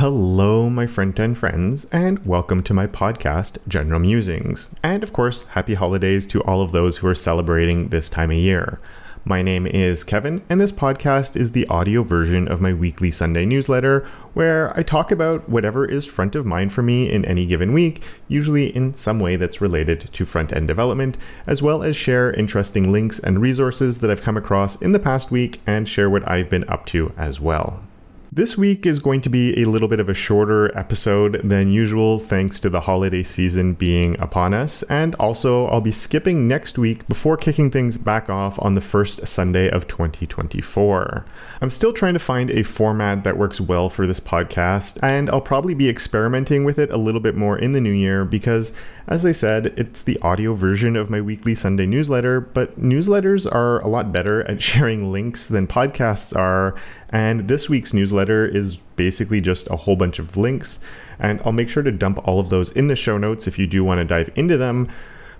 Hello, 0.00 0.68
my 0.68 0.86
friend 0.86 1.18
and 1.18 1.38
friends, 1.38 1.86
and 1.90 2.18
welcome 2.26 2.62
to 2.64 2.74
my 2.74 2.86
podcast, 2.86 3.56
General 3.66 3.98
Musings. 3.98 4.74
And 4.82 5.02
of 5.02 5.14
course, 5.14 5.44
happy 5.44 5.72
holidays 5.72 6.26
to 6.26 6.42
all 6.42 6.60
of 6.60 6.72
those 6.72 6.98
who 6.98 7.06
are 7.06 7.14
celebrating 7.14 7.88
this 7.88 8.10
time 8.10 8.30
of 8.30 8.36
year. 8.36 8.78
My 9.24 9.40
name 9.40 9.66
is 9.66 10.04
Kevin, 10.04 10.44
and 10.50 10.60
this 10.60 10.70
podcast 10.70 11.34
is 11.34 11.52
the 11.52 11.66
audio 11.68 12.02
version 12.02 12.46
of 12.46 12.60
my 12.60 12.74
weekly 12.74 13.10
Sunday 13.10 13.46
newsletter, 13.46 14.06
where 14.34 14.78
I 14.78 14.82
talk 14.82 15.10
about 15.10 15.48
whatever 15.48 15.86
is 15.86 16.04
front 16.04 16.36
of 16.36 16.44
mind 16.44 16.74
for 16.74 16.82
me 16.82 17.10
in 17.10 17.24
any 17.24 17.46
given 17.46 17.72
week, 17.72 18.02
usually 18.28 18.76
in 18.76 18.92
some 18.92 19.18
way 19.18 19.36
that's 19.36 19.62
related 19.62 20.10
to 20.12 20.26
front 20.26 20.52
end 20.52 20.68
development, 20.68 21.16
as 21.46 21.62
well 21.62 21.82
as 21.82 21.96
share 21.96 22.34
interesting 22.34 22.92
links 22.92 23.18
and 23.18 23.40
resources 23.40 23.96
that 24.00 24.10
I've 24.10 24.20
come 24.20 24.36
across 24.36 24.76
in 24.76 24.92
the 24.92 24.98
past 24.98 25.30
week 25.30 25.62
and 25.66 25.88
share 25.88 26.10
what 26.10 26.28
I've 26.28 26.50
been 26.50 26.68
up 26.68 26.84
to 26.88 27.14
as 27.16 27.40
well. 27.40 27.82
This 28.32 28.58
week 28.58 28.86
is 28.86 28.98
going 28.98 29.20
to 29.22 29.30
be 29.30 29.62
a 29.62 29.68
little 29.68 29.86
bit 29.86 30.00
of 30.00 30.08
a 30.08 30.14
shorter 30.14 30.76
episode 30.76 31.40
than 31.44 31.72
usual, 31.72 32.18
thanks 32.18 32.58
to 32.60 32.68
the 32.68 32.80
holiday 32.80 33.22
season 33.22 33.74
being 33.74 34.18
upon 34.20 34.52
us. 34.52 34.82
And 34.84 35.14
also, 35.14 35.68
I'll 35.68 35.80
be 35.80 35.92
skipping 35.92 36.48
next 36.48 36.76
week 36.76 37.06
before 37.06 37.36
kicking 37.36 37.70
things 37.70 37.96
back 37.96 38.28
off 38.28 38.60
on 38.60 38.74
the 38.74 38.80
first 38.80 39.26
Sunday 39.28 39.70
of 39.70 39.86
2024. 39.86 41.24
I'm 41.60 41.70
still 41.70 41.92
trying 41.92 42.14
to 42.14 42.18
find 42.18 42.50
a 42.50 42.64
format 42.64 43.22
that 43.22 43.38
works 43.38 43.60
well 43.60 43.88
for 43.88 44.08
this 44.08 44.20
podcast, 44.20 44.98
and 45.02 45.30
I'll 45.30 45.40
probably 45.40 45.74
be 45.74 45.88
experimenting 45.88 46.64
with 46.64 46.80
it 46.80 46.90
a 46.90 46.98
little 46.98 47.20
bit 47.20 47.36
more 47.36 47.56
in 47.56 47.72
the 47.72 47.80
new 47.80 47.92
year 47.92 48.24
because 48.24 48.72
as 49.08 49.24
I 49.24 49.30
said, 49.30 49.66
it's 49.76 50.02
the 50.02 50.18
audio 50.20 50.52
version 50.54 50.96
of 50.96 51.10
my 51.10 51.20
weekly 51.20 51.54
Sunday 51.54 51.86
newsletter, 51.86 52.40
but 52.40 52.80
newsletters 52.80 53.50
are 53.50 53.80
a 53.80 53.86
lot 53.86 54.10
better 54.10 54.42
at 54.50 54.60
sharing 54.62 55.12
links 55.12 55.46
than 55.46 55.68
podcasts 55.68 56.36
are. 56.36 56.74
And 57.10 57.46
this 57.46 57.68
week's 57.68 57.94
newsletter 57.94 58.25
is 58.30 58.76
basically 58.96 59.40
just 59.40 59.68
a 59.70 59.76
whole 59.76 59.96
bunch 59.96 60.18
of 60.18 60.36
links. 60.36 60.80
And 61.18 61.40
I'll 61.44 61.52
make 61.52 61.68
sure 61.68 61.82
to 61.82 61.92
dump 61.92 62.26
all 62.26 62.40
of 62.40 62.48
those 62.48 62.70
in 62.72 62.88
the 62.88 62.96
show 62.96 63.18
notes 63.18 63.46
if 63.46 63.58
you 63.58 63.66
do 63.66 63.84
want 63.84 63.98
to 63.98 64.04
dive 64.04 64.30
into 64.34 64.56
them 64.56 64.90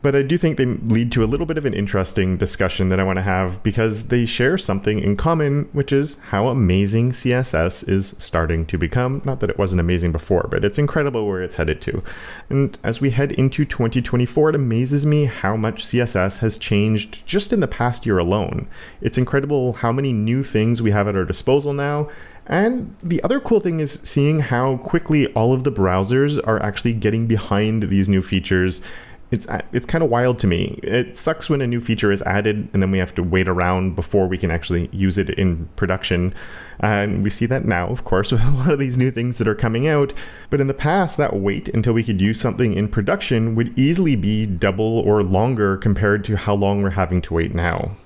but 0.06 0.14
I 0.14 0.22
do 0.22 0.38
think 0.38 0.56
they 0.56 0.66
lead 0.66 1.10
to 1.12 1.24
a 1.24 1.26
little 1.26 1.46
bit 1.46 1.58
of 1.58 1.64
an 1.64 1.74
interesting 1.74 2.36
discussion 2.36 2.90
that 2.90 3.00
I 3.00 3.04
want 3.04 3.16
to 3.16 3.22
have 3.22 3.60
because 3.62 4.06
they 4.08 4.24
share 4.26 4.56
something 4.56 5.00
in 5.00 5.16
common, 5.16 5.68
which 5.72 5.92
is 5.92 6.18
how 6.28 6.46
amazing 6.46 7.10
CSS 7.10 7.88
is 7.88 8.14
starting 8.18 8.66
to 8.66 8.78
become. 8.78 9.22
Not 9.24 9.40
that 9.40 9.50
it 9.50 9.58
wasn't 9.58 9.80
amazing 9.80 10.12
before, 10.12 10.46
but 10.48 10.64
it's 10.64 10.78
incredible 10.78 11.26
where 11.26 11.42
it's 11.42 11.56
headed 11.56 11.80
to. 11.82 12.04
And 12.48 12.78
as 12.84 13.00
we 13.00 13.10
head 13.10 13.32
into 13.32 13.64
2024, 13.64 14.50
it 14.50 14.54
amazes 14.54 15.04
me 15.04 15.24
how 15.24 15.56
much 15.56 15.84
CSS 15.84 16.38
has 16.38 16.58
changed 16.58 17.26
just 17.26 17.52
in 17.52 17.58
the 17.58 17.66
past 17.66 18.06
year 18.06 18.18
alone. 18.18 18.68
It's 19.00 19.18
incredible 19.18 19.72
how 19.72 19.92
many 19.92 20.12
new 20.12 20.44
things 20.44 20.82
we 20.82 20.92
have 20.92 21.08
at 21.08 21.16
our 21.16 21.24
disposal 21.24 21.72
now. 21.72 22.08
And 22.48 22.94
the 23.02 23.22
other 23.22 23.40
cool 23.40 23.60
thing 23.60 23.80
is 23.80 23.92
seeing 23.92 24.40
how 24.40 24.76
quickly 24.78 25.26
all 25.32 25.52
of 25.52 25.64
the 25.64 25.72
browsers 25.72 26.40
are 26.46 26.62
actually 26.62 26.92
getting 26.92 27.26
behind 27.26 27.84
these 27.84 28.08
new 28.08 28.22
features 28.22 28.82
it's 29.30 29.48
uh, 29.48 29.60
it's 29.72 29.86
kind 29.86 30.04
of 30.04 30.10
wild 30.10 30.38
to 30.40 30.46
me. 30.46 30.78
It 30.82 31.18
sucks 31.18 31.50
when 31.50 31.60
a 31.60 31.66
new 31.66 31.80
feature 31.80 32.12
is 32.12 32.22
added 32.22 32.68
and 32.72 32.82
then 32.82 32.90
we 32.90 32.98
have 32.98 33.14
to 33.16 33.22
wait 33.22 33.48
around 33.48 33.96
before 33.96 34.26
we 34.28 34.38
can 34.38 34.50
actually 34.50 34.88
use 34.92 35.18
it 35.18 35.30
in 35.30 35.66
production. 35.76 36.32
And 36.78 37.24
we 37.24 37.30
see 37.30 37.46
that 37.46 37.64
now, 37.64 37.88
of 37.88 38.04
course, 38.04 38.30
with 38.32 38.44
a 38.44 38.50
lot 38.50 38.70
of 38.70 38.78
these 38.78 38.96
new 38.96 39.10
things 39.10 39.38
that 39.38 39.48
are 39.48 39.54
coming 39.54 39.88
out. 39.88 40.12
But 40.50 40.60
in 40.60 40.68
the 40.68 40.74
past, 40.74 41.16
that 41.16 41.34
wait 41.34 41.68
until 41.68 41.92
we 41.92 42.04
could 42.04 42.20
use 42.20 42.40
something 42.40 42.74
in 42.74 42.88
production 42.88 43.54
would 43.56 43.76
easily 43.78 44.16
be 44.16 44.46
double 44.46 45.00
or 45.00 45.22
longer 45.22 45.76
compared 45.76 46.24
to 46.26 46.36
how 46.36 46.54
long 46.54 46.82
we're 46.82 46.90
having 46.90 47.20
to 47.22 47.34
wait 47.34 47.54
now. 47.54 47.96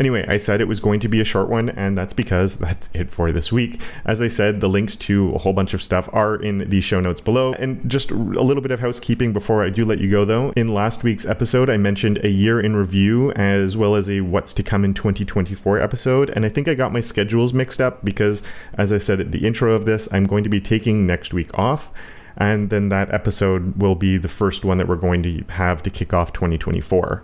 Anyway, 0.00 0.24
I 0.26 0.38
said 0.38 0.62
it 0.62 0.66
was 0.66 0.80
going 0.80 0.98
to 1.00 1.08
be 1.08 1.20
a 1.20 1.26
short 1.26 1.50
one, 1.50 1.68
and 1.68 1.96
that's 1.96 2.14
because 2.14 2.56
that's 2.56 2.88
it 2.94 3.10
for 3.10 3.30
this 3.32 3.52
week. 3.52 3.78
As 4.06 4.22
I 4.22 4.28
said, 4.28 4.62
the 4.62 4.68
links 4.68 4.96
to 4.96 5.34
a 5.34 5.38
whole 5.38 5.52
bunch 5.52 5.74
of 5.74 5.82
stuff 5.82 6.08
are 6.14 6.36
in 6.36 6.70
the 6.70 6.80
show 6.80 7.00
notes 7.00 7.20
below. 7.20 7.52
And 7.52 7.88
just 7.88 8.10
a 8.10 8.14
little 8.14 8.62
bit 8.62 8.70
of 8.70 8.80
housekeeping 8.80 9.34
before 9.34 9.62
I 9.62 9.68
do 9.68 9.84
let 9.84 9.98
you 9.98 10.10
go, 10.10 10.24
though. 10.24 10.54
In 10.56 10.72
last 10.72 11.04
week's 11.04 11.26
episode, 11.26 11.68
I 11.68 11.76
mentioned 11.76 12.18
a 12.24 12.30
year 12.30 12.58
in 12.58 12.76
review 12.76 13.32
as 13.32 13.76
well 13.76 13.94
as 13.94 14.08
a 14.08 14.22
what's 14.22 14.54
to 14.54 14.62
come 14.62 14.86
in 14.86 14.94
2024 14.94 15.78
episode. 15.78 16.30
And 16.30 16.46
I 16.46 16.48
think 16.48 16.66
I 16.66 16.74
got 16.74 16.94
my 16.94 17.00
schedules 17.00 17.52
mixed 17.52 17.80
up 17.80 18.02
because, 18.02 18.42
as 18.72 18.92
I 18.92 18.98
said 18.98 19.20
at 19.20 19.32
the 19.32 19.46
intro 19.46 19.74
of 19.74 19.84
this, 19.84 20.08
I'm 20.12 20.24
going 20.24 20.44
to 20.44 20.50
be 20.50 20.62
taking 20.62 21.06
next 21.06 21.34
week 21.34 21.50
off 21.58 21.92
and 22.36 22.70
then 22.70 22.88
that 22.88 23.12
episode 23.12 23.76
will 23.76 23.96
be 23.96 24.16
the 24.16 24.28
first 24.28 24.64
one 24.64 24.78
that 24.78 24.88
we're 24.88 24.96
going 24.96 25.22
to 25.24 25.44
have 25.50 25.82
to 25.82 25.90
kick 25.90 26.14
off 26.14 26.32
2024. 26.32 27.22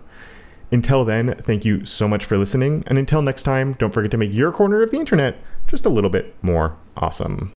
Until 0.77 1.07
then, 1.07 1.35
thank 1.41 1.65
you 1.65 1.87
so 1.87 2.07
much 2.07 2.27
for 2.27 2.37
listening. 2.37 2.85
And 2.87 2.99
until 2.99 3.23
next 3.23 3.45
time, 3.45 3.73
don't 3.79 3.95
forget 3.95 4.11
to 4.11 4.19
make 4.19 4.31
your 4.31 4.53
corner 4.53 4.83
of 4.83 4.91
the 4.91 4.99
internet 4.99 5.39
just 5.67 5.87
a 5.87 5.89
little 5.89 6.11
bit 6.11 6.35
more 6.43 6.77
awesome. 6.99 7.56